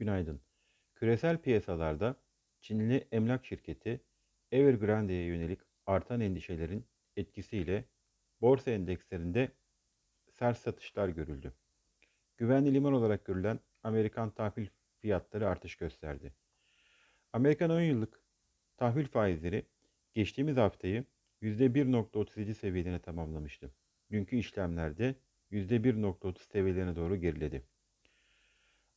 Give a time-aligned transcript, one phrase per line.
[0.00, 0.40] Günaydın.
[0.94, 2.16] Küresel piyasalarda
[2.60, 4.00] Çinli emlak şirketi
[4.52, 7.84] Evergrande'ye yönelik artan endişelerin etkisiyle
[8.40, 9.52] borsa endekslerinde
[10.30, 11.52] sert satışlar görüldü.
[12.36, 14.66] Güvenli liman olarak görülen Amerikan tahvil
[14.98, 16.34] fiyatları artış gösterdi.
[17.32, 18.20] Amerikan 10 yıllık
[18.76, 19.66] tahvil faizleri
[20.14, 21.04] geçtiğimiz haftayı
[21.42, 23.74] %1.37 seviyelerine tamamlamıştı.
[24.10, 25.14] Dünkü işlemlerde
[25.50, 27.62] %1.30 seviyelerine doğru geriledi.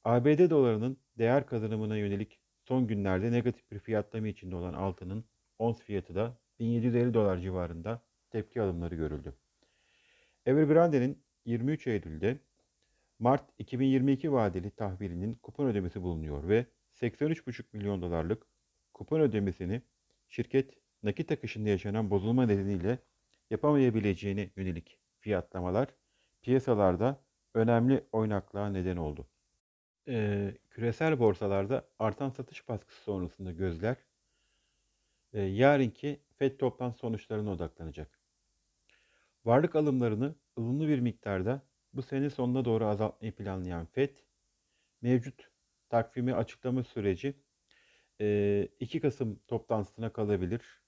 [0.06, 5.25] ABD dolarının değer kazanımına yönelik son günlerde negatif bir fiyatlama içinde olan altının
[5.60, 9.34] ons fiyatı da 1750 dolar civarında tepki alımları görüldü.
[10.46, 12.39] Evergrande'nin 23 Eylül'de
[13.20, 18.47] Mart 2022 vadeli tahvilinin kupon ödemesi bulunuyor ve 83,5 milyon dolarlık
[18.94, 19.82] kupon ödemesini
[20.30, 23.00] şirket nakit akışında yaşanan bozulma nedeniyle
[23.50, 25.88] yapamayabileceğine yönelik fiyatlamalar
[26.42, 29.28] piyasalarda önemli oynaklığa neden oldu.
[30.07, 33.98] Ee, küresel borsalarda artan satış baskısı sonrasında gözler
[35.33, 38.19] e, yarınki FED toplantı sonuçlarına odaklanacak.
[39.45, 41.61] Varlık alımlarını ılımlı bir miktarda
[41.94, 44.16] bu sene sonuna doğru azaltmayı planlayan FED,
[45.02, 45.52] mevcut
[45.89, 47.36] takvimi açıklama süreci
[48.22, 50.83] e, 2 Kasım toplantısına kalabilir.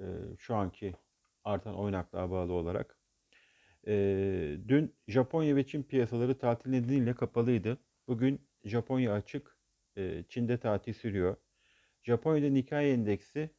[0.00, 0.04] E,
[0.38, 0.94] şu anki
[1.44, 2.98] artan oynaklığa bağlı olarak.
[3.88, 7.78] E, dün Japonya ve Çin piyasaları tatil nedeniyle kapalıydı.
[8.08, 9.58] Bugün Japonya açık,
[9.96, 11.36] e, Çin'de tatil sürüyor.
[12.02, 13.50] Japonya'da Nikkei endeksi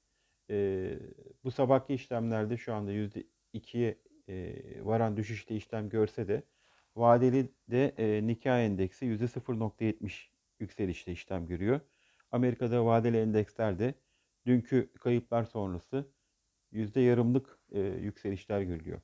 [0.49, 0.99] e,
[1.43, 3.97] bu sabahki işlemlerde şu anda %2'ye
[4.29, 6.43] e, varan düşüşte işlem görse de
[6.95, 11.79] vadeli de e, Nikkei endeksi %0.70 yükselişte işlem görüyor.
[12.31, 13.93] Amerika'da vadeli endeksler de
[14.45, 16.11] dünkü kayıplar sonrası
[16.71, 19.01] yüzde yarımlık e, yükselişler görülüyor.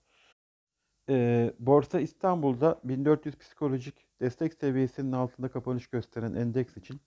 [1.10, 7.02] E, Borsa İstanbul'da 1400 psikolojik destek seviyesinin altında kapanış gösteren endeks için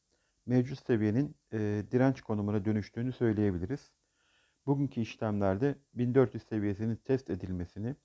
[0.47, 1.59] mevcut seviyenin e,
[1.91, 3.93] direnç konumuna dönüştüğünü söyleyebiliriz.
[4.67, 7.97] Bugünkü işlemlerde 1400 seviyesinin test edilmesini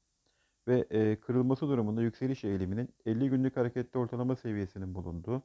[0.68, 5.44] ve e, kırılması durumunda yükseliş eğiliminin 50 günlük hareketli ortalama seviyesinin bulunduğu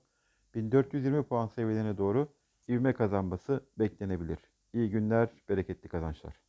[0.55, 2.28] 1420 puan seviyelerine doğru
[2.69, 4.39] ivme kazanması beklenebilir.
[4.73, 6.46] İyi günler, bereketli kazançlar.